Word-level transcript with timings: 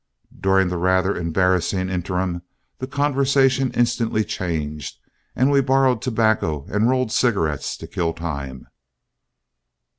During 0.41 0.69
the 0.69 0.79
rather 0.79 1.15
embarrassing 1.15 1.87
interim, 1.89 2.41
the 2.79 2.87
conversation 2.87 3.69
instantly 3.73 4.23
changed, 4.23 4.97
and 5.35 5.51
we 5.51 5.61
borrowed 5.61 6.01
tobacco 6.01 6.65
and 6.71 6.89
rolled 6.89 7.11
cigarettes 7.11 7.77
to 7.77 7.85
kill 7.85 8.11
time. 8.13 8.65